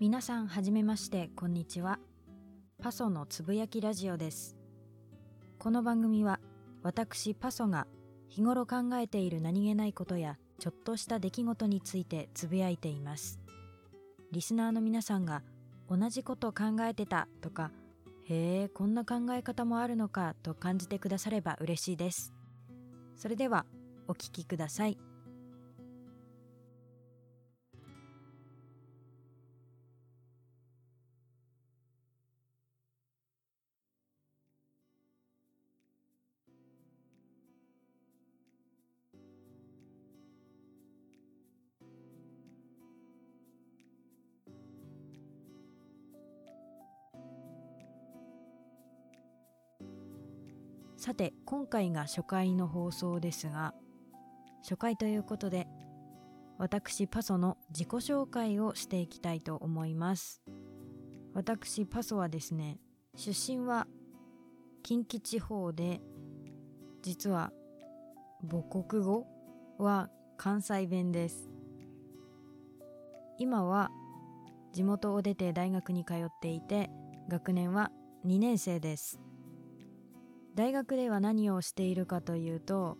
[0.00, 1.98] 皆さんはじめましてこんにちは。
[2.82, 4.56] パソのつぶやきラジオです。
[5.58, 6.40] この番組は
[6.82, 7.86] 私パソが
[8.30, 13.40] 日頃考えている何気ないことやちょっとした出来事についてつぶやいています。
[14.32, 15.42] リスナーの皆さんが
[15.90, 17.70] 同じこと考えてたとか
[18.24, 22.32] へえこんな考え方もあるのかと感じてくだされば嬉しいです。
[23.16, 23.66] それでは
[24.08, 24.96] お聞きください。
[51.00, 53.72] さて今回が初回の放送ですが
[54.62, 55.66] 初回ということで
[56.58, 60.42] 私パソの自己紹介をしていきたいと思います。
[61.32, 62.76] 私パソはですね
[63.16, 63.86] 出身は
[64.82, 66.02] 近畿地方で
[67.00, 67.50] 実は
[68.42, 69.26] 母国語
[69.78, 71.48] は関西弁です。
[73.38, 73.88] 今は
[74.74, 76.90] 地元を出て大学に通っていて
[77.26, 77.90] 学年は
[78.26, 79.18] 2年生です。
[80.60, 82.98] 大学では何をしているかというと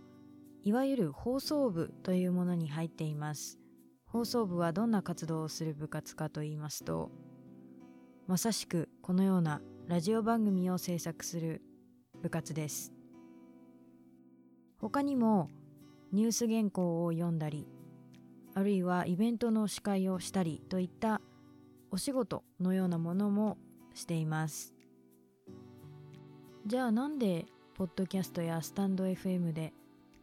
[0.64, 3.58] いわゆる放送部というものに入っています。
[4.06, 7.11] 放送部はどんな活動をする部活かと言いますと
[8.27, 11.61] まさしくこのようなラジオ番組を制作する
[12.22, 12.94] 部活です。
[14.78, 15.50] 他にも
[16.12, 17.69] ニュース原稿を読んだり
[18.55, 21.20] あるいはイベントの司会をしたりといった
[21.91, 23.58] お仕事のようなものも
[23.92, 24.79] しています。
[26.70, 29.72] じゃあなんでポッドキャストやスタンド FM で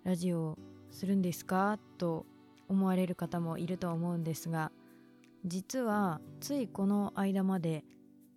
[0.05, 0.57] ラジオを
[0.91, 2.25] するんですかと
[2.69, 4.71] 思われる方もいると思うんですが
[5.43, 7.83] 実はついこの間まで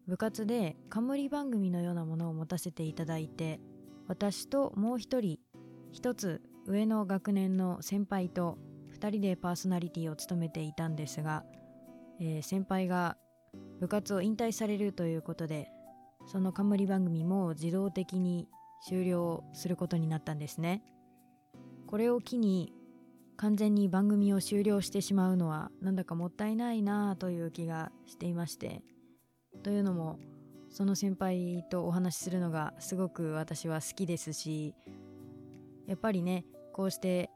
[0.08, 3.60] 部活で冠番組のようなものを持たせていただいて
[4.08, 5.38] 私ともう一人
[5.92, 8.58] 一つ上の学年の先輩と
[8.98, 11.44] 2人でパーソナリティを務めていたんですが、
[12.20, 13.16] えー、先輩が
[13.78, 15.70] 部活を引退されるということで
[16.26, 18.48] その冠番組も自動的に
[18.86, 20.82] 終了することになったんですね。
[21.86, 22.72] これを機に
[23.36, 28.82] 完全に番組を終了してしまうのはなんだかもったいないなあという気がしていまして。
[29.62, 30.18] というのも
[30.70, 34.74] その先輩とお話しするのがすごく私は好きですし
[35.86, 37.30] やっぱりねこうして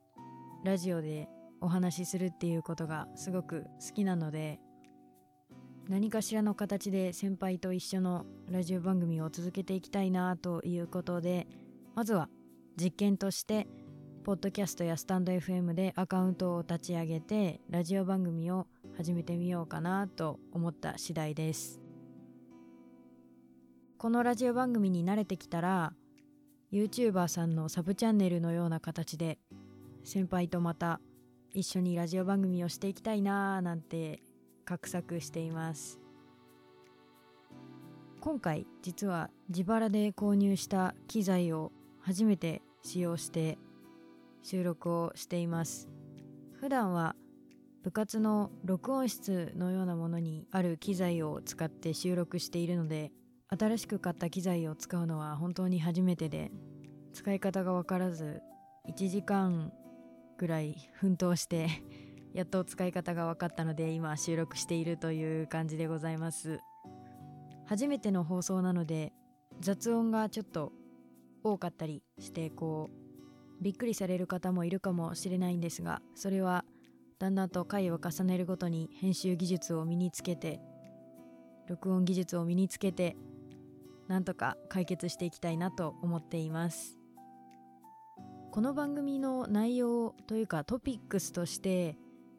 [0.64, 1.28] ラジオで
[1.60, 4.60] お話しするっていうことがすごく好きなので
[5.88, 11.46] 何かしらの形で先輩と一緒のラジオ番組を続けていきたいなということで
[11.94, 12.30] まずは
[12.80, 13.66] 実験として
[14.24, 21.80] ポッドキャストやスタンド FM でアカウントを立ち上げてラジオ番組を始めてみようかなと思った次第です。
[23.98, 25.92] このラジオ番組に慣れてきたら
[26.72, 29.38] YouTuber さんのサブチャンネルのような形で
[30.02, 31.00] 先輩とまた
[31.52, 34.22] 一緒にラジオ番組をしていきたいなーなんて
[34.66, 35.98] 画策しています。
[38.20, 43.58] 今回実は自腹で購入した機材を初めて使用して
[44.42, 45.88] 収録をしています。
[46.60, 47.14] 普段は
[47.82, 53.12] 部活の録音室のようなものにある機材を使って収録しているので
[53.48, 56.50] 新しく買った機材を使うのは本当に初めてで
[57.12, 58.40] 使い方が分からず
[58.88, 59.70] 1時間
[60.38, 61.68] ぐらい奮闘して
[62.34, 66.60] やっと使い方が分かったので今収録しているという感じでございます。
[67.66, 69.12] 初めての放送なので
[69.60, 70.72] 雑音がちょっと
[71.42, 76.64] 多かったりしてこうびっくりされる方もいるかもしれないんですがそれは
[77.18, 80.60] だんだんと回を重ねるごとに編集技術を身につけて
[81.68, 83.16] 録音技術を身につけて
[84.08, 86.98] なんとか解決していきたいなと思っています。
[88.50, 91.96] この番組の内容というかトピックスとして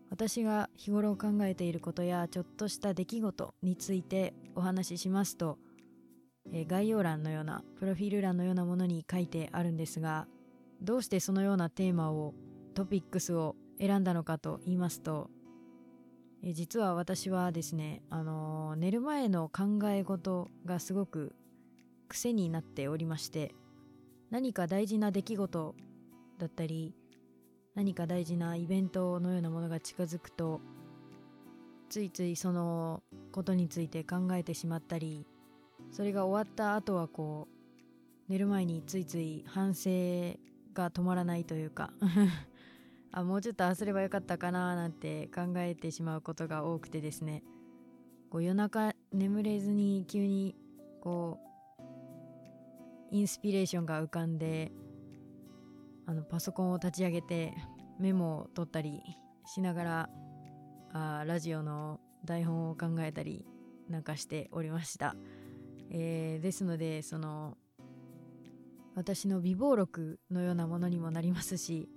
[0.10, 5.58] 私が日頃考えていることやちょっとした出来事についてお話ししますと、
[6.52, 10.28] えー、概要欄のようなプロフィール欄のようなものに書いてあるんですが
[10.82, 12.34] どうしてそのようなテーマを
[12.74, 15.30] トピックスを選んだのかと言いますと、
[16.44, 21.36] えー、実は私はですね、あのー、寝る前の考え事がすごく
[22.08, 23.54] 癖になっておりまして
[24.30, 25.76] 何か大事な出来事
[26.38, 26.94] だったり
[27.76, 30.62] 何か大事なイベントのようなものが近づくと
[31.90, 35.28] ついついそのことについて考えてしまったり
[35.92, 39.90] それが終わった後はこう寝る前についつい反省
[40.74, 41.92] が止まらないというか
[43.12, 47.44] あもうちょっとああすればよかったかななんて考えてしまうことが多くてですね。
[48.30, 50.56] こう夜中眠れずに急に
[51.00, 51.40] こ
[53.12, 54.74] うインスピレーションが浮かんで
[56.08, 57.54] あのパソコンを立ち上げて
[58.00, 59.02] メモを取ったり
[59.46, 60.10] しながら
[60.94, 63.46] あラジオの台本を考えたり
[63.90, 65.16] なんかしておりました、
[65.92, 67.58] えー、ですのでその
[68.96, 71.90] 私の備忘録のようなものにもなりますし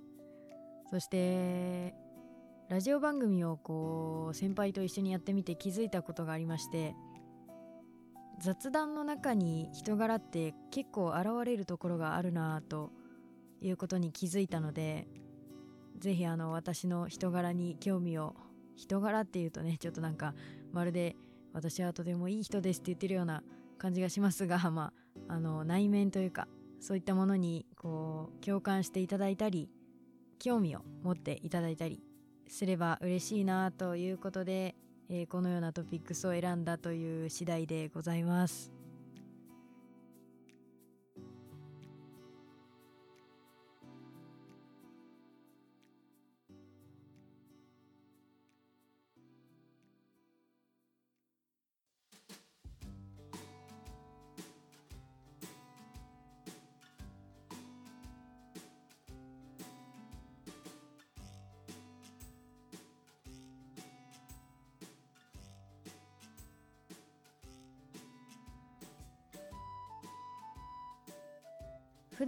[0.89, 1.93] そして
[2.69, 6.93] ラジオ番組をこう先輩と一緒にやってみて気づいたことがありまして
[8.39, 12.91] 雑談の中に人柄って結構現れるところがあるなと
[13.61, 15.07] いうことに気づいたので
[15.99, 18.35] ぜひあの私の人柄に興味を
[18.75, 20.33] 人柄っていうとねちょっとなんか
[20.71, 21.15] まるで
[21.53, 23.43] 私はとてもいい人ですって言ってるような
[23.77, 24.93] 感じがしますが ま
[25.27, 26.47] ああの内面というか
[26.79, 29.69] そういったものにこう共感していただいたり
[30.39, 32.01] 興味を持っていただいたり
[32.47, 34.75] すれば嬉しいなということで、
[35.09, 38.78] えー、このようなトピックスを選んだという次第でございます。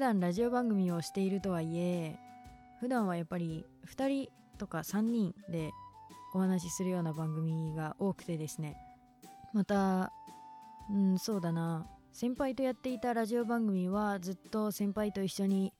[0.01, 2.17] 段ラジオ番組をしているとはいえ
[2.79, 5.69] 普段はやっぱり2人とか3人で
[6.33, 8.77] お話しするような番組が多くてですね。
[9.53, 10.11] また
[10.89, 11.87] うんそうだな。
[12.13, 15.71] 先輩とやっていたラジオ番組はずっと先輩と一緒に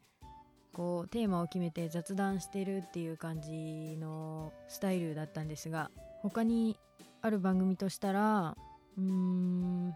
[0.71, 5.89] こうテーマを決めて雑談してるっていう感じのスタイルだったんですが
[6.21, 6.77] 他に
[7.21, 8.55] ある番組としたら
[8.97, 9.93] うーんな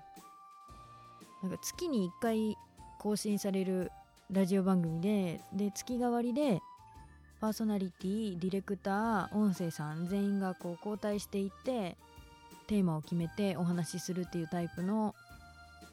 [1.47, 2.57] んか月に1回
[2.99, 3.91] 更新される
[4.31, 6.59] ラジオ番組でで月替わりで
[7.39, 11.95] パーソナリティディレクター音声さん全員がこう交代していって
[12.65, 15.13] テーマを決めてお話しするっていうタイプの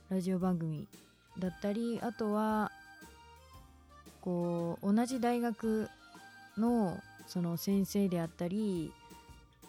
[0.08, 0.88] ラジオ番組
[1.38, 2.72] だったりあとは
[4.22, 5.90] こう同じ大学
[6.56, 8.92] のその先生であったり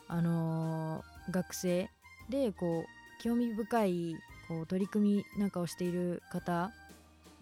[0.07, 1.89] あのー、学生
[2.29, 4.15] でこう興味深い
[4.47, 6.71] こう取り組みなんかをしている方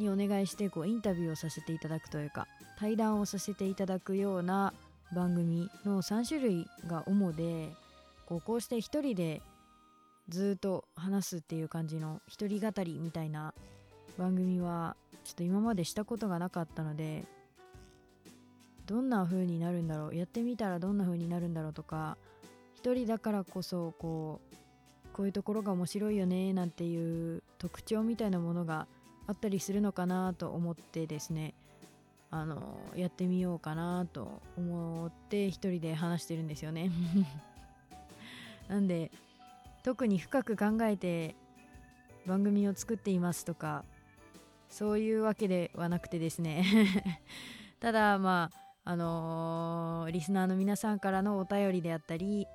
[0.02, 4.74] にお願いしてこうインタビューをさせていただくというか対談をさせていただくような
[5.14, 7.70] 番組の3種類が主で
[8.26, 9.42] こうこうして一人で
[10.30, 13.54] ずっと話すっていう感じの一人語りみたいな
[14.18, 17.26] 番組はちょっと今までしたことがなかったので
[18.86, 22.18] どんな風になるんだろうやってみたらどんな風になるんだろうとか
[22.76, 24.56] 一人だからこそこう
[25.14, 28.88] こういうところが面白いよねなんていう特徴みたいなものが
[29.28, 31.54] あったりするのかなと思ってですね
[32.30, 36.90] あのやってみようかなと思って一人で話してるんですよね。
[38.70, 39.12] なんで
[39.84, 41.36] 特に深く考えて
[42.26, 43.84] 番組を作っていますとか
[44.70, 46.64] そういうわけではなくてですね。
[47.82, 52.48] ただまああのー、リスナーの皆さんからのお便りであったり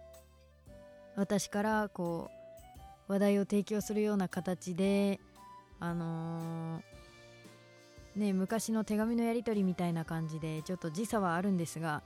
[1.14, 2.30] 私からこ
[3.08, 5.20] う話題を提供するような形で
[5.80, 12.02] あのー、ね昔の手紙のやり取りみたいな感じでちょっと時差はあるんですが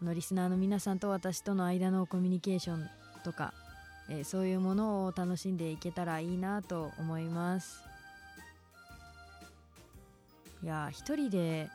[0.00, 2.88] あのリスナーの皆さんと私との間のコミュニケーション
[3.24, 3.52] とか、
[4.10, 7.82] えー、そういうものを楽しんでいけたらいいなと思います。
[10.62, 11.68] いや一人で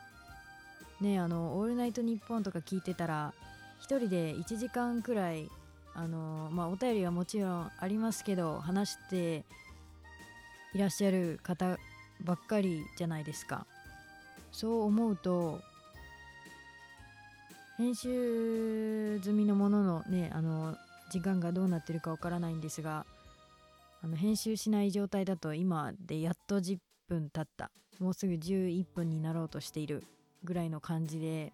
[1.00, 3.34] ねあの「オールナイトニッポン」とか聞いてたら
[3.80, 5.50] 一人で1時間くらい
[5.94, 9.44] あのまあお便りはもちろんありますけど話して
[10.74, 11.78] いらっしゃる方
[12.22, 13.66] ばっかりじゃないですか。
[14.52, 15.60] そう思うと
[17.76, 20.76] 編集済みのもののねあの
[21.10, 23.06] 時間がどうなってるかわからないんですが
[24.02, 27.70] あの編集しない状態だと今でやっと10分経った。
[27.98, 30.04] もうすぐ11分になろうとしている
[30.44, 31.52] ぐらいの感じで。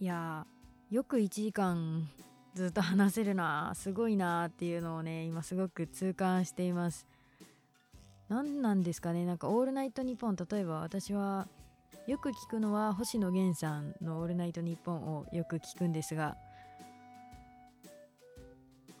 [0.00, 0.46] いや
[0.90, 2.08] よく1時間
[2.54, 7.06] ずっと話せるなすごいなっていうのをね今すごく痛感しています。
[8.34, 9.24] 何なんですかね。
[9.24, 11.46] なんか「オールナイトニッポン」例えば私は
[12.08, 16.36] よく聞くのは星野源さんの「オールナイトニッポン」をよく聞くんですが。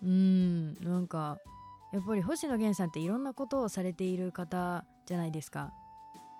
[0.04, 1.38] うーんなんか
[1.92, 5.72] やっぱり星野源さんっていろんなことをされている方じゃないですか。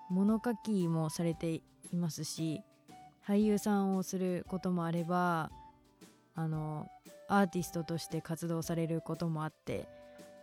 [0.09, 1.53] 物書きもされて
[1.91, 2.61] いますし
[3.25, 5.51] 俳優さんをすることもあれば
[6.35, 6.87] あの
[7.27, 9.89] アーティストとして活動されることもあって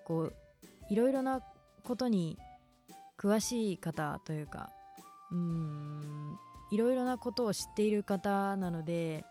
[0.04, 0.34] こう
[0.90, 1.40] いろいろな
[1.82, 2.38] ことに
[3.18, 4.70] 詳しい方というか
[5.30, 6.38] うん
[6.70, 9.24] いろいろなことを知っている方なので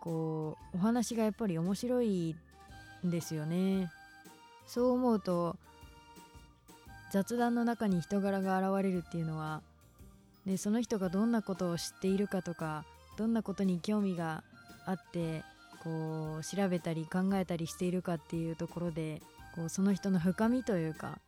[0.00, 2.36] こうお話がやっぱり面白い
[3.04, 3.90] んですよね。
[4.66, 5.56] そう思うと
[7.12, 9.62] 雑談の中に人柄が現れるっていうのは
[10.44, 12.84] でその人がどんなことを知っているかとか
[13.16, 14.42] どんなことに興味が
[14.84, 15.42] あって
[15.82, 19.22] こう調べたり考えたりしているかっていうところで
[19.56, 21.18] こうその人の深みというか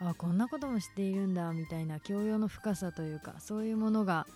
[0.00, 4.26] あこんなことも知っているんだみたいな教養の深さというかそういうものが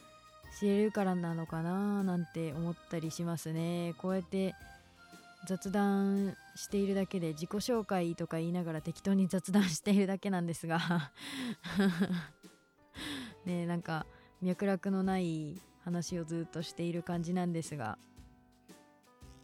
[0.58, 3.94] 知れるからなのかななんて思ったりしますね。
[3.98, 4.54] こうやって
[5.46, 10.80] 雑談しているだけで自己紹介とか言いながら適当に雑談しているだけなんですが。
[13.44, 14.06] ねなんか
[14.40, 17.98] 脈絡のない話をずっとしている感じなんですが。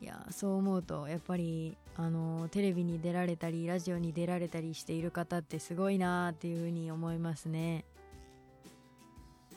[0.02, 7.84] いやそう思うとやっぱりあのテレビに出られたりラジオに出られたりしている方ってすごいなーっていうふうに思いますね。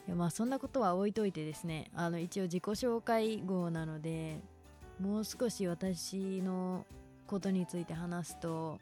[0.08, 4.40] いやまあそんなことは置いといてですねあの一応自己紹介号なので
[5.02, 6.86] もう少し私の
[7.26, 8.80] ことについて話すと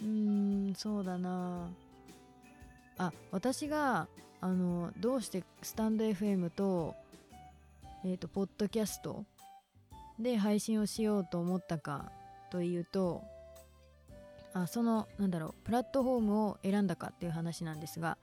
[0.00, 1.70] うーんそうだな
[2.98, 4.06] あ私が
[4.40, 6.94] あのどうしてスタンド FM と
[8.04, 9.24] えっ、ー、とポッドキャスト
[10.18, 12.10] で配信をしようと思ったか
[12.50, 13.22] というと
[14.52, 18.16] あそのなんだろうプラットフォームを選んだかっていう話なんですが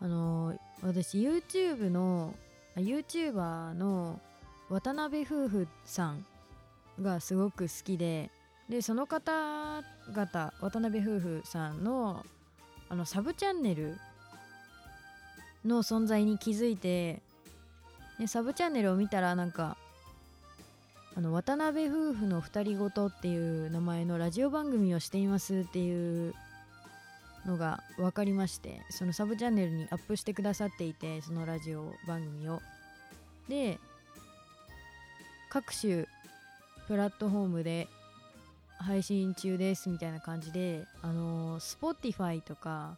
[0.00, 2.34] あの私 YouTube の
[2.76, 4.20] YouTuber の
[4.68, 6.24] 渡辺夫婦さん
[7.00, 8.30] がすごく好きで
[8.68, 12.24] でその方々渡辺夫婦さんの
[12.90, 13.96] あのサブチャンネル
[15.64, 17.22] の存在に気づいて
[18.18, 19.76] でサブチャンネルを見たらなんか
[21.18, 26.32] あの渡辺夫婦の二人ごとっていう名前のラジオ番組をしていますっていう
[27.44, 32.60] のが分かりましてそのサブチャンネルにアップしてくださっていてそのラジオ番組を。
[33.48, 33.80] で
[35.50, 36.06] 各種
[36.86, 37.88] プラットフォームで
[38.78, 42.96] 配信中ですみたいな感じであの Spotify とか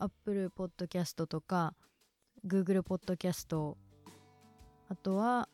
[0.00, 1.74] Apple Podcast とか
[2.44, 3.76] Google Podcast
[4.88, 5.48] あとは、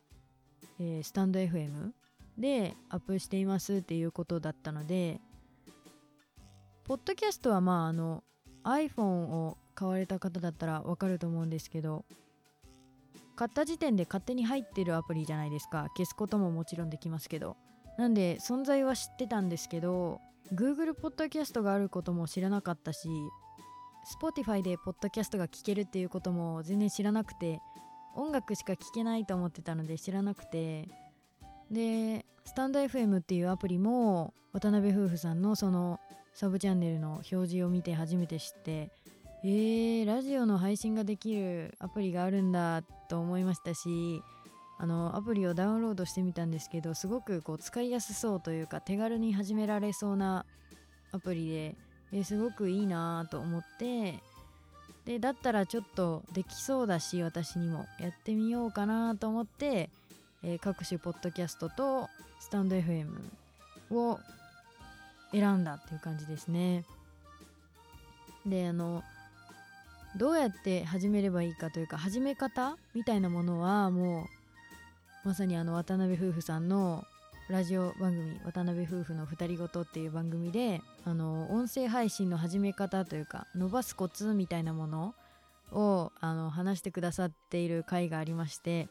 [0.83, 1.91] えー、スタンド FM
[2.37, 5.21] でアップしていますっていうことだったので
[6.85, 8.23] ポッドキャストはまああの
[8.63, 12.03] iPhone を買われた方だったらわかると思うんですけど
[13.35, 15.87] 買った時点で勝手に入ってるアプリじゃないですか。
[15.97, 17.57] 消すことももちろんできますけど。
[17.97, 20.21] なんで存在は知ってたんですけど
[20.53, 23.09] Google ポッドキャストがあることも知らなかったし
[24.21, 27.59] Spotify でポッドキャストが聴けるっていうことも全然知らなくて
[28.15, 30.89] 音楽しか聴けないと思ってたので知らなくて。
[31.69, 36.01] でスタンド FM っていうアプリも渡辺夫婦さんのその
[36.33, 38.91] サブチャンネルの表示を見て初めて知って。
[39.43, 44.21] えー、ラジオの配信ができるアプリがあるんだと思いましたし
[44.77, 50.45] あのアプリをダウンロードしてみたんですけどすごくこう使いやすそうというか手軽に始められそうな
[51.11, 51.75] アプリで、
[52.11, 54.19] えー、すごくいいなと思って。
[55.05, 59.89] でだったらちょっとできそうだし私にもやってみようかなと思って、
[60.43, 62.07] えー、各種ポッドキャストと
[62.39, 63.07] スタンド FM
[63.91, 64.19] を
[65.31, 66.83] 選んだっていう感じですね。
[68.45, 69.03] であの
[70.17, 74.27] どうやって始めればいいかというか始め方みたいなものはも
[75.23, 77.05] うまさにあの渡辺夫婦さんの
[77.51, 85.13] ラジオ番組「渡辺夫婦の二人ごと」っていう番組であの音声配信の始め方というか伸ばすコツみたいなもの
[85.73, 88.87] をあの話してくださっている回がありまして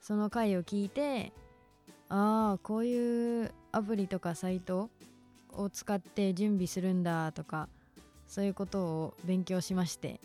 [0.00, 1.32] その回を聞いて
[2.08, 4.90] ああこういうアプリとかサイト
[5.50, 7.68] を使って準備するんだとか
[8.28, 10.20] そういうことを勉強しまして。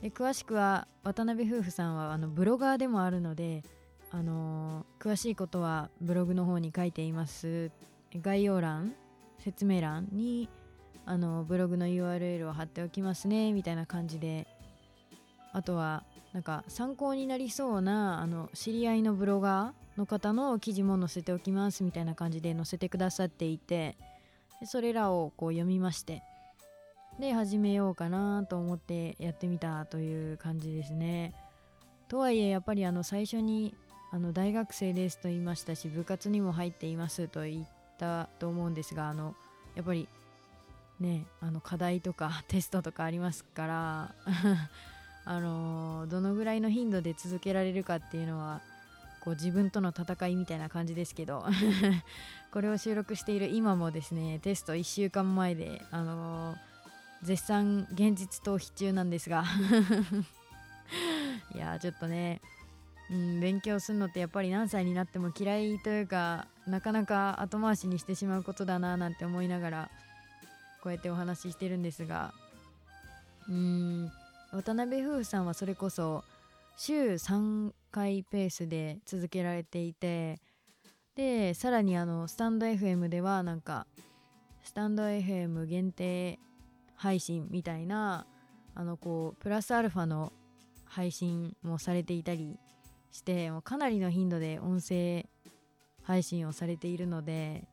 [0.00, 3.62] で詳しくは渡辺夫婦さんはあのブロガーでもあるので
[4.12, 7.70] あのー、詳しいことはブログの方に書いています。
[8.20, 8.94] 概要欄
[9.38, 10.48] 説明欄に
[11.06, 14.46] あのブログの URL を貼っておきますねみたいな感じで
[15.52, 23.96] あとはなんか参考になりそうなあの知り合いのブロガーの方の記事も載せておきますみたいな感じで載せてくださっていて
[24.64, 26.22] それらをこう読みまして
[27.18, 31.34] で始めようかなと思ってやってみたという感じですね。
[32.08, 33.74] とはいえやっぱりあの最初に
[34.14, 37.66] あの大学生ですと言いましたし部活にも入っていますと言っ
[37.98, 39.34] たと思うんですがあの
[39.74, 40.06] やっぱり
[41.00, 44.14] ねあの課題とか テストとかありますから
[45.24, 48.60] あのどのぐらいの頻度で続けられるかっていうのは
[49.24, 51.46] こう自分との戦いみたいな感じですけど
[52.52, 56.54] これを収録している今もですねテスト1週間前であの、
[57.22, 59.44] 絶賛現実逃避中なんですが
[61.54, 62.42] いやちょっとね
[63.12, 69.90] うん、勉強するのってやっぱり何歳になっても嫌いというかなかなか後回しにしてしまうことだななんて思いながら
[70.82, 72.32] こうやってお話ししてるんですが。
[73.48, 74.12] うん
[74.52, 76.24] 渡辺夫婦さんはそれこそ
[76.76, 80.40] 週3回ペースで続けられていて
[81.14, 83.86] でさらにあのスタンド FM ではなんか
[84.62, 86.38] スタンド FM 限定
[86.94, 88.26] 配信みたいな
[88.74, 90.32] あのこうプラスアルファの
[90.84, 92.58] 配信もされていたり
[93.12, 95.26] してもかなりの頻度で音声
[96.02, 97.64] 配信をされているので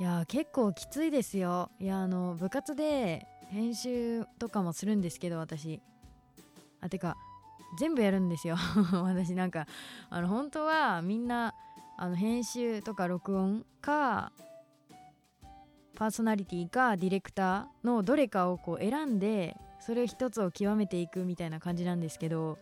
[0.00, 1.70] いや結構きついですよ。
[1.80, 5.80] いやあの部活で編集とかもするんですけど私。
[6.80, 7.16] あてか
[7.78, 8.56] 全部やるんですよ。
[9.02, 9.66] 私なんか
[10.08, 11.52] あの本当はみんな
[11.96, 14.30] あの編集とか録音か
[15.96, 22.58] パーソナリティかディレクターのどれかをこう選んでそれを一つを極めていくみたいな感じなんですけど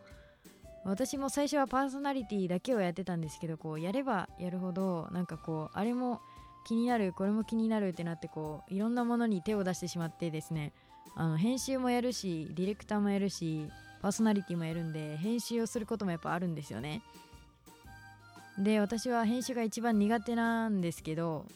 [0.86, 6.20] 私も最初はパーソナリティだけをやってたんですけどこうやればやるほどなんかこうあれも
[6.64, 10.72] 気になるこれも気になるってなってこういろんなものに手を出してしまってですね。
[11.14, 13.68] あの編集もやるしディレクターもやるし
[14.02, 17.02] パーソナリティもやるんで編集をすることもやっぱあるんですよね。
[18.58, 21.46] で私は編集が一番苦手なんですけど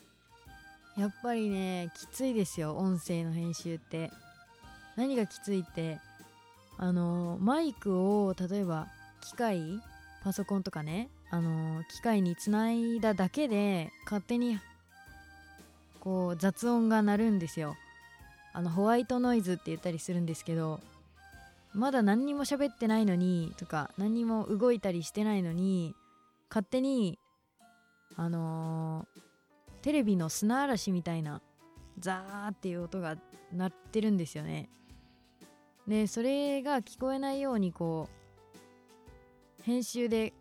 [0.96, 4.10] やっぱりねきついですよ音声の編集って。
[4.96, 5.99] 何がきついって
[6.76, 8.88] あのマイクを例えば
[9.21, 9.81] 機械
[10.23, 14.59] パソコンとかねあの機械につないだだけで勝手に
[16.00, 17.77] こう雑音が鳴るんですよ。
[18.53, 20.81] あのホワイトノイズって言ったりするんですけど
[21.73, 25.95] まだ何にも喋ってないのにとか何にも動いたりしてないのに
[26.49, 27.19] 勝手に
[28.17, 29.21] あのー、
[29.83, 31.43] テレビの砂嵐みたいな
[32.00, 33.17] ザーっていう音が
[33.52, 34.69] 鳴ってるんですよね。
[35.87, 38.20] でそれが聞こえないようにこう
[39.71, 40.33] 編集で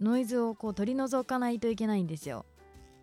[0.00, 2.46] ノイズをこう取り除かないといけないんですよ。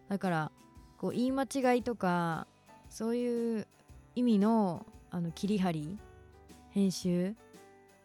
[0.10, 0.52] だから
[0.98, 2.48] こう言い間違いとか
[2.90, 3.68] そういう
[4.16, 6.00] 意味のあの切り張り
[6.72, 7.36] 編集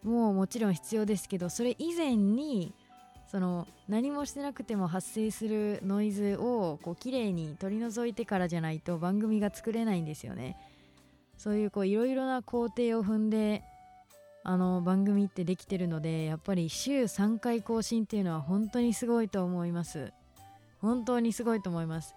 [0.03, 2.75] ももちろん必要ですけどそれ以前に
[3.25, 10.57] その何もしてなくても発生するノイズをこう綺麗に取り除いてからじゃないと番組が作れないんですよね。
[11.39, 13.63] そういうこういろいろな工程を踏んで
[14.43, 20.13] あの番組ってできてるのでやっぱり週3回更新っていうのは本当にすごいと思います。
[20.81, 22.15] 本当にすごいと思います。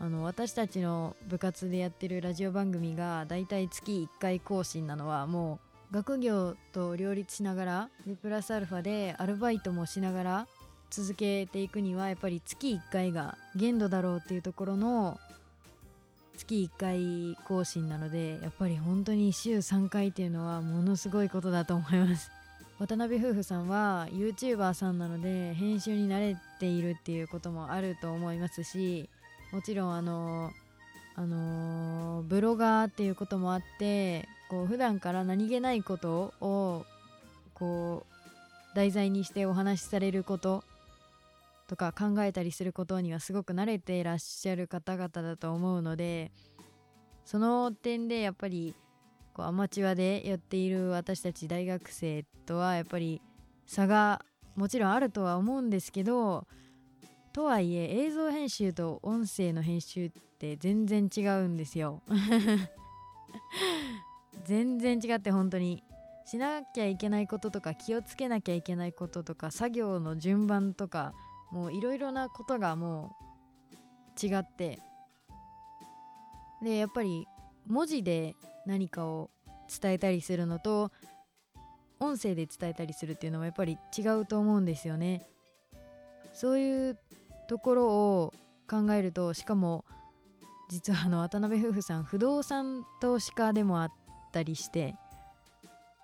[0.00, 5.58] あの私たちの部活でやってるラジオ番組がだいたい月1回更新なのはも
[5.90, 10.46] う学業と両立しながらでプラスアルファでアルバイトもしながら
[10.90, 15.18] 続けていくにはやっぱり月1回が限度だろうっていうところの
[16.38, 22.30] 月1回更新なのでやっぱり本当に週3回っていうのはものすごいことだと思います。
[22.78, 29.10] 渡辺夫婦さんは YouTuber さんなので編集に慣れているっていうこともあると思いますし
[29.50, 30.52] もちろんあの
[31.16, 36.86] あのブロガーっていうこともあってこう普段から何気ないことを
[37.54, 40.62] こう題材にしてお話しされること
[41.68, 46.32] とか考えたりすることにはすごく慣れていらっしゃる方々だと思うので
[47.24, 48.74] その点でやっぱり
[49.34, 53.20] こうアマチュアでやっている私たち大学生とはやっぱり
[53.66, 54.24] 差が
[54.56, 56.46] もちろんあるとは思うんですけど
[57.34, 62.02] とはいえ映像編集と音声の編集って全然違うんですよ。
[64.44, 65.84] 全然違って本当に
[66.24, 71.12] しなきゃいけないこととか気をつけなきゃいけないこととか作業の順番とか
[71.50, 73.16] もういろいろなことがも
[74.22, 74.80] う違って
[76.62, 77.26] でやっぱり
[77.66, 78.34] 文字で
[78.66, 79.30] 何かを
[79.80, 80.90] 伝えたりするのと
[82.00, 85.26] 音声で伝えたりするっていうのはやっぱり違うと思うんですよね。
[86.32, 86.98] そういう
[87.48, 88.34] ところを
[88.70, 89.84] 考えるとしかも
[90.68, 93.92] 実はあの渡辺夫婦さん不動産投資家でもあっ
[94.32, 94.94] たりして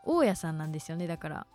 [0.04, 1.46] 大家さんなんですよねだから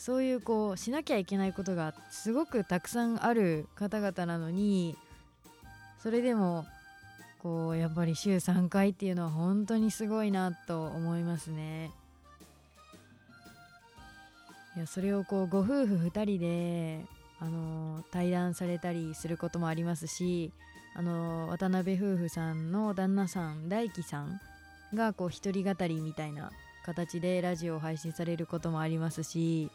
[0.00, 4.96] そういうこうしなきゃいけないことがすごくたくさんある方々なのに
[6.02, 6.64] それでも
[7.42, 11.90] こうやっぱり週3回っていうのは本当にすごいなと思いますね。
[14.74, 17.04] いやそれをこうご夫婦2人で、
[17.38, 20.52] あの対談されたりすることもありますし、
[20.94, 24.40] あの渡辺夫婦さんの旦那さん大樹さん
[24.94, 26.52] がこう一人語りみたいな
[26.84, 29.70] 形でラジオを配信されることもありますし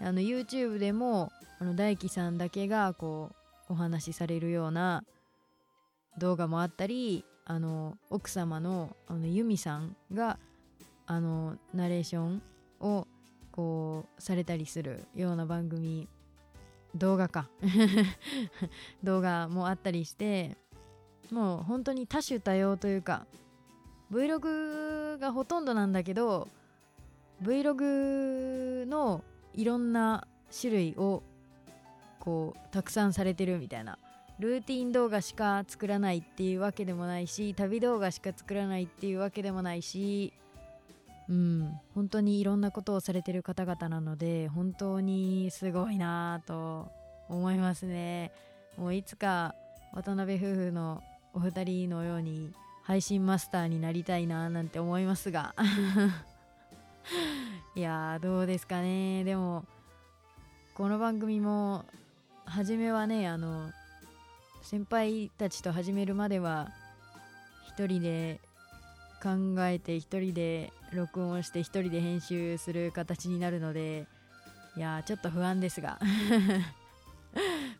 [0.00, 3.30] あの YouTube でもあの大輝さんだけがこ
[3.68, 5.04] うお話しされるような
[6.18, 10.38] 動画もあったりあの奥様のあのユミさんが
[11.06, 12.42] あのナレーション
[12.80, 13.06] を
[13.50, 16.08] こうされたりするような番組
[16.94, 17.48] 動画か。
[19.02, 20.56] 動画もあったりして
[21.30, 23.26] もう本当に多種多様というか
[24.10, 26.48] Vlog がほとんどなんだけど
[27.42, 29.22] Vlog の
[29.58, 30.24] いろんな
[30.56, 31.24] 種類を
[32.20, 33.98] こうたくさんされてるみたいな。
[34.38, 40.32] ルーティン動画しか作らないっていうわけでもないし旅動画しか作らないっていうわけでもないし
[41.28, 46.88] うん本当にいろんなことをされてる方々なので本当にすごいなと
[47.28, 48.30] 思いますね。
[48.76, 49.56] もういつか
[49.92, 51.02] 渡辺夫婦の
[51.34, 52.52] お二人のように
[52.84, 55.52] 配信マスターになりたいななんて思いますが。
[57.74, 59.24] いやーどうですかね。
[59.24, 59.64] でも
[60.74, 61.84] この番組も
[62.44, 63.70] 初めはねあの
[64.62, 66.70] 先輩たちと始めるまでは
[67.68, 68.40] 一人で
[69.22, 74.06] 考えて一人で録音して一人で編集する形になるので
[74.76, 75.98] いやちょっと不安ですが。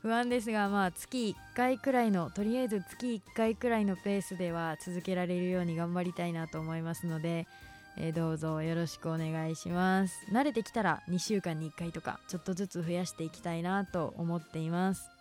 [0.03, 7.49] 不安ですがまあ月1回くらいのとりあえず月1回くらいのペースでは続けられるように頑張りたいなと思いますので、
[7.97, 10.15] えー、どうぞよろしくお願いします。
[10.33, 15.18] 慣れてきたら2週間に1回とかちょっとずつ増やしていきたいなと思っています。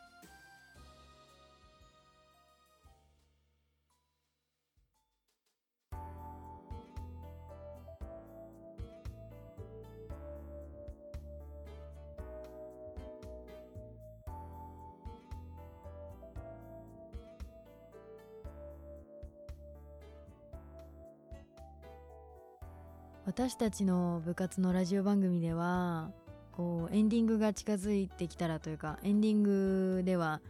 [23.39, 26.09] 私たちの部活のラジオ番組では
[26.53, 30.41] こうエンディングが近づいてきたらというかエンディングでは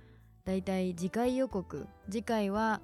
[0.46, 2.80] だいたい次回予告次回は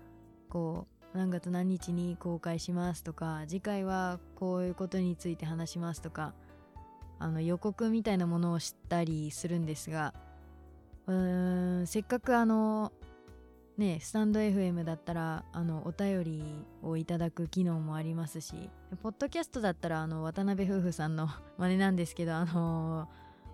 [0.50, 6.34] こう何月何日に公開しますとか次回はこういうことについて話しますとか
[7.18, 10.13] あの予告みたいなものを知ったりするんですが
[11.08, 12.92] うーんせっかくあの
[13.78, 16.44] ねスタンド FM だったらあのお便り
[16.82, 18.70] をいただく機能もありますし
[19.02, 23.10] ポッドキャストだったらあの渡辺夫婦さんの 真似なんですけどあの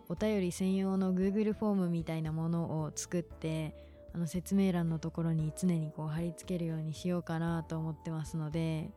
[0.09, 3.75] お便り専用の Google フォームみたいなものを作って
[4.13, 8.89] あの説明欄のところに常にこう貼り付けるようにしようかなと思ってますので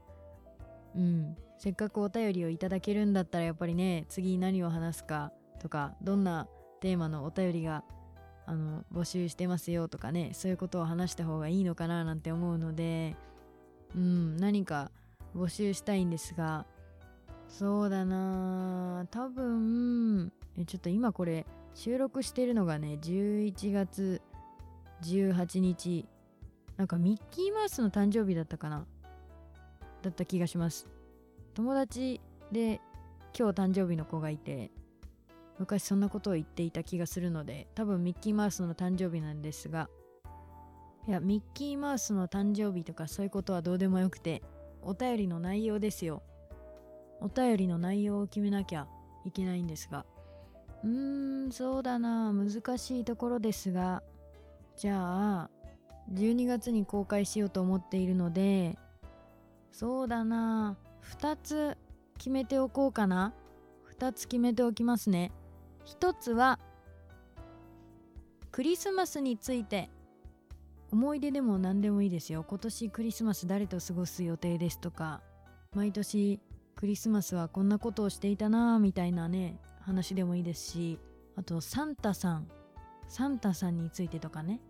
[0.95, 1.37] うん。
[1.63, 5.31] せっかくお便りをいただけるんだったらやっぱりね次何を話すか
[5.61, 6.49] とかどんな
[6.81, 7.85] テーマのお便りが
[8.53, 13.17] あの募集してますよとかねそういうことを話した方がいいのかななんて思うので
[13.97, 14.91] うん何か
[15.35, 16.67] 募集したいんですが
[17.49, 20.31] そうだな多分
[20.67, 24.21] ちょっと今これ収録してるのがね11月
[25.03, 26.07] 18日
[26.77, 28.85] なんかミッキーマウスの誕生日だったかな
[30.03, 30.88] だった気がします。
[31.55, 32.81] 友達で
[33.38, 34.71] 今日誕生日の子がいて
[35.62, 39.88] 昔そんなことを言っていた気がするので多分ミッキーマウスの誕生日なんですが
[41.07, 44.42] いやミッキーマウスの誕生日とかそういうことはどうでもよくて
[44.83, 46.22] お便りの内容ですよ。
[47.20, 48.88] お便りの内容を決めなきゃ
[49.25, 50.05] いけないんですが。
[50.85, 52.33] うーんそうだな。
[52.33, 54.03] 難しいところですが。
[54.77, 55.51] じゃあ
[56.12, 58.79] 12月に公開しようと思っているので
[59.70, 60.77] そうだな。
[61.20, 61.77] 2つ
[62.16, 63.35] 決めておこうかな。
[63.98, 65.33] 2つ決めておきますね。
[65.85, 66.59] 一つは
[68.51, 69.90] クリスマスについて
[70.92, 72.45] 思い出でも何でもいいですよ。
[72.47, 75.23] 今年クリスマス誰と過ごす予定ですとか
[75.75, 76.38] 毎年
[76.77, 80.99] クリスマスはこんなことをしていたなみたいなね話でもいいですし
[81.37, 82.47] あとサンタさん
[83.09, 84.61] サンタさんについてとかね。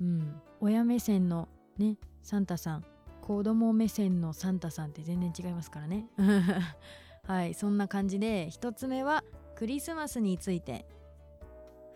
[0.00, 0.40] うん。
[0.60, 2.84] 親目線のねサンタさん
[3.20, 6.06] 子供目線のサンタさんって全然違いますからね。
[7.26, 9.24] はいそんな感じで1つ目は
[9.64, 10.84] クリスマスについて。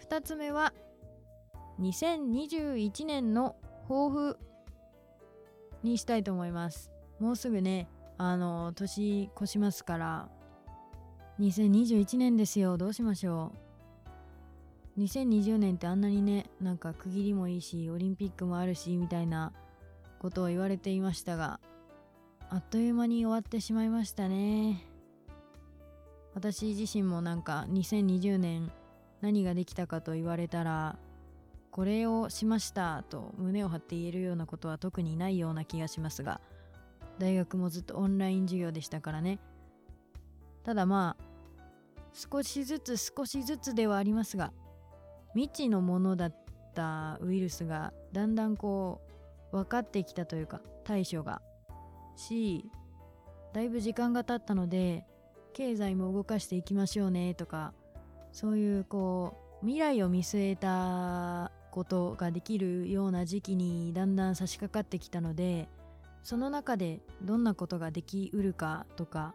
[0.08, 0.72] 2つ目は
[1.78, 4.38] 2021年の抱負
[5.82, 6.90] にしたいと思います。
[7.20, 10.28] もうすぐねあの年越しますから
[11.40, 12.78] 2021年ですよ。
[12.78, 13.52] どうしましょ
[14.96, 15.00] う。
[15.00, 19.52] 2020年ってあんなにねなんか区切りもいいしオリンピックもあるしみたいな
[20.20, 21.60] ことを言われていましたが
[22.48, 24.87] あっという間に終わってしまいましたね。
[26.38, 28.70] 私自身もなんか2020年
[29.20, 30.96] 何ができたかと言われたら
[31.72, 36.40] これをしましたと胸を張って言えるようなことは特にないような気がしますが
[37.18, 39.40] 大学もずっとオンライン授業でしたからね。
[40.62, 41.24] ただまあ
[42.12, 44.52] 少しずつ少しずつではありますが
[45.34, 46.34] 未知のものだっ
[46.72, 49.00] たウイルスがだんだんこ
[49.52, 51.42] う分かってきたというか対処が。
[52.14, 52.70] し
[53.52, 55.04] だいぶ時間が経ったので
[55.58, 57.72] 経済も動かしていきましょうねとか
[58.30, 65.68] そういうこう未来を見据えたことができるような時期にだんだん差し掛かってきたので
[66.22, 69.34] その中でどんなことができうるかとか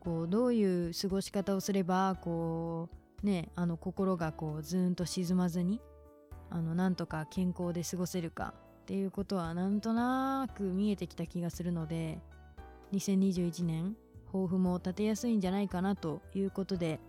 [0.00, 2.90] こうどういう過ごし方をすればこ
[3.24, 5.80] うねあの心がこうずーんと沈まずに
[6.50, 8.52] あのなんとか健康で過ごせるか
[8.82, 12.18] っていうことはなんとなく見えてきた気がするので
[12.92, 13.96] 2021年
[14.36, 17.00] 抱負も立てやすいんじゃないかなということで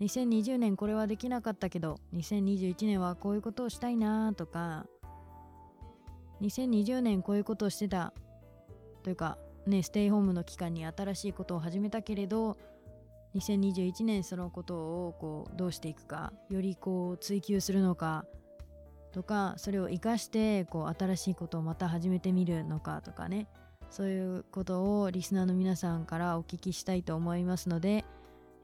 [0.00, 4.86] 2020年これはできなかったけど2021年はこういうことをしたいなとか
[6.40, 8.12] 2020年こういうことをしてた
[9.02, 12.56] というかねステイホームの期間に新しいことを始めたけれど
[13.34, 14.76] 2021年そのこと
[15.08, 18.24] をこうどうしていくかよりこう追求するのか
[19.12, 23.48] とかそれを生かしてこう新しいことをまた始めてみるのかとかね。
[23.90, 28.04] そういうことをリスナーの皆さんからお聞きしたいと思いますので、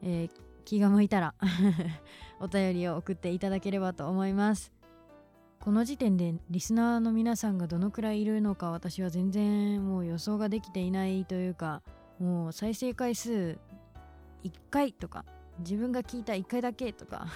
[0.03, 0.31] えー、
[0.65, 1.35] 気が向いたら
[2.41, 4.73] お便りを送っていただければと思います。
[5.61, 11.81] この時点でリスナーの皆さんがどのくらいいるのか私は全然もう予想ができていないというか
[12.19, 13.59] もう再生回数
[14.43, 15.25] 1回とか
[15.61, 17.29] 自分が聞いた1回だけとか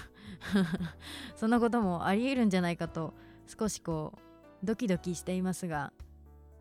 [1.35, 3.15] そんなこともありえるんじゃないかと
[3.47, 5.91] 少しこうドキドキしていますが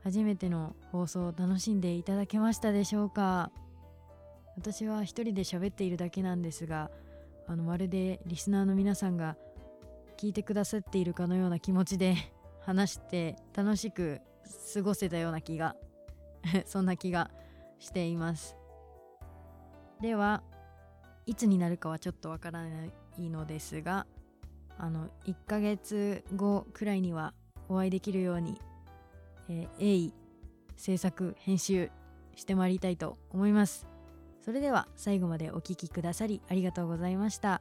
[0.04, 3.50] 初めての放送を楽しんでいただけましたでしょうか？
[4.56, 6.90] 私は一人で喋っているだけなんですが
[7.46, 9.36] あのまるでリスナーの皆さんが
[10.18, 12.16] 聞いてくださっているかのような気持ちで
[12.62, 14.20] 話して楽しく
[14.74, 15.76] 過ごせたような気が
[16.66, 17.30] そんな気が
[17.78, 18.56] しています。
[20.00, 20.42] では
[21.26, 24.06] いつになるかはちょっとわからないのですが
[24.76, 27.34] あの1ヶ月後くらいには
[27.68, 28.58] お会いできるように、
[29.48, 30.14] えー、鋭意
[30.76, 31.90] 制作編集
[32.34, 33.86] してまいりたいと思います。
[34.40, 37.60] それでは最後までお聴きくださりありがとうございました。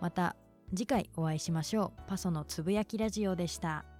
[0.00, 0.36] また
[0.70, 2.02] 次回お会いしましょう。
[2.06, 3.97] パソのつぶやきラジオでした。